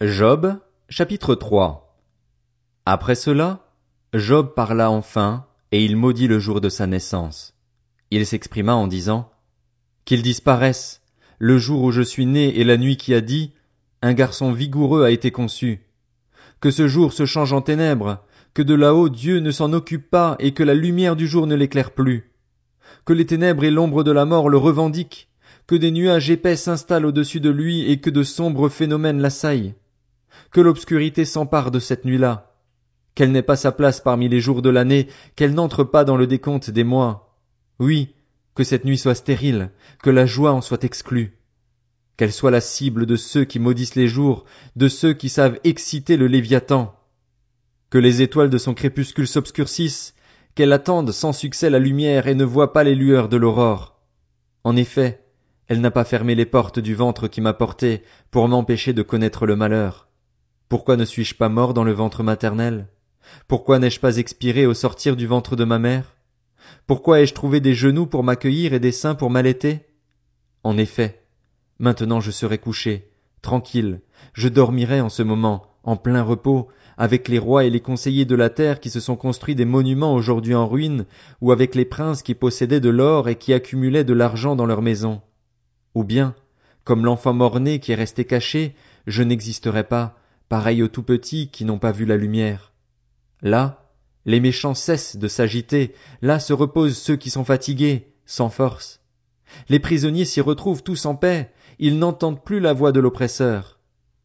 [0.00, 0.56] Job,
[0.88, 1.98] chapitre 3
[2.86, 3.68] Après cela,
[4.14, 7.52] Job parla enfin, et il maudit le jour de sa naissance.
[8.12, 9.32] Il s'exprima en disant,
[10.04, 11.02] Qu'il disparaisse,
[11.40, 13.54] le jour où je suis né et la nuit qui a dit,
[14.00, 15.80] un garçon vigoureux a été conçu.
[16.60, 18.24] Que ce jour se change en ténèbres,
[18.54, 21.56] que de là-haut Dieu ne s'en occupe pas et que la lumière du jour ne
[21.56, 22.30] l'éclaire plus.
[23.04, 25.28] Que les ténèbres et l'ombre de la mort le revendiquent,
[25.66, 29.74] que des nuages épais s'installent au-dessus de lui et que de sombres phénomènes l'assaillent
[30.50, 32.54] que l'obscurité s'empare de cette nuit-là,
[33.14, 36.26] qu'elle n'ait pas sa place parmi les jours de l'année, qu'elle n'entre pas dans le
[36.26, 37.36] décompte des mois.
[37.78, 38.14] Oui,
[38.54, 39.70] que cette nuit soit stérile,
[40.02, 41.38] que la joie en soit exclue.
[42.16, 44.44] Qu'elle soit la cible de ceux qui maudissent les jours,
[44.76, 46.94] de ceux qui savent exciter le Léviathan.
[47.90, 50.14] Que les étoiles de son crépuscule s'obscurcissent,
[50.54, 54.00] qu'elle attende sans succès la lumière et ne voit pas les lueurs de l'aurore.
[54.64, 55.24] En effet,
[55.68, 59.46] elle n'a pas fermé les portes du ventre qui m'a porté pour m'empêcher de connaître
[59.46, 60.07] le malheur.
[60.68, 62.88] Pourquoi ne suis-je pas mort dans le ventre maternel?
[63.46, 66.14] Pourquoi n'ai-je pas expiré au sortir du ventre de ma mère?
[66.86, 69.86] Pourquoi ai-je trouvé des genoux pour m'accueillir et des seins pour m'allaiter?
[70.64, 71.24] En effet,
[71.78, 74.02] maintenant je serai couché, tranquille,
[74.34, 78.34] je dormirai en ce moment, en plein repos, avec les rois et les conseillers de
[78.34, 81.06] la terre qui se sont construits des monuments aujourd'hui en ruine,
[81.40, 84.82] ou avec les princes qui possédaient de l'or et qui accumulaient de l'argent dans leurs
[84.82, 85.22] maisons.
[85.94, 86.34] Ou bien,
[86.84, 88.74] comme l'enfant mort-né qui est resté caché,
[89.06, 90.17] je n'existerai pas,
[90.48, 92.72] pareil aux tout petits qui n'ont pas vu la lumière.
[93.42, 93.92] Là,
[94.24, 99.00] les méchants cessent de s'agiter, là se reposent ceux qui sont fatigués, sans force.
[99.68, 103.78] Les prisonniers s'y retrouvent tous en paix, ils n'entendent plus la voix de l'oppresseur.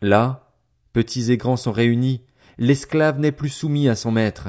[0.00, 0.52] Là,
[0.92, 2.22] petits et grands sont réunis,
[2.58, 4.48] l'esclave n'est plus soumis à son maître.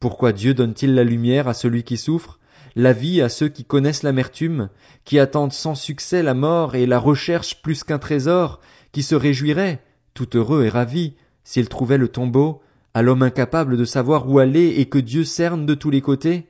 [0.00, 2.38] Pourquoi Dieu donne-t-il la lumière à celui qui souffre,
[2.74, 4.68] la vie à ceux qui connaissent l'amertume,
[5.04, 8.60] qui attendent sans succès la mort et la recherchent plus qu'un trésor,
[8.92, 9.82] qui se réjouiraient,
[10.16, 11.14] tout heureux et ravi,
[11.44, 12.62] s'il trouvait le tombeau,
[12.94, 16.46] à l'homme incapable de savoir où aller et que Dieu cerne de tous les côtés?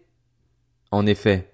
[0.92, 1.52] En effet,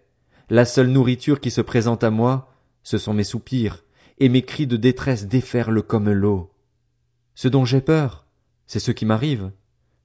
[0.50, 3.84] la seule nourriture qui se présente à moi, ce sont mes soupirs,
[4.18, 6.52] et mes cris de détresse déferlent comme l'eau.
[7.34, 8.26] Ce dont j'ai peur,
[8.66, 9.50] c'est ce qui m'arrive.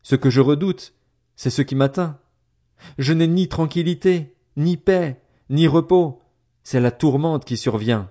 [0.02, 0.94] Ce que je redoute,
[1.36, 2.18] c'est ce qui m'atteint.
[2.98, 6.22] Je n'ai ni tranquillité, ni paix, ni repos,
[6.64, 8.10] c'est la tourmente qui survient.